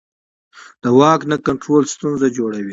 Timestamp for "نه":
1.31-1.37